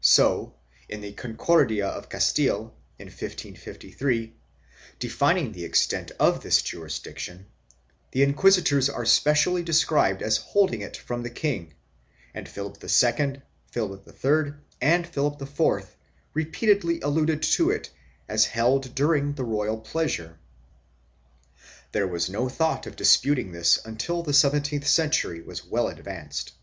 [0.00, 0.54] So,
[0.88, 4.34] in the Concordia of Castile, in 1553,
[4.98, 7.46] defining the extent of this jurisdiction,
[8.10, 11.74] the inquisitors are specially described as hold ing it from the king,
[12.34, 15.96] and Philip II, Philip III and Philip IV
[16.34, 17.90] repeatedly alluded to it
[18.28, 20.38] as held during the royal pleasure.3
[21.92, 26.54] There was no thought of disputing this until the seventeenth century was well advanced.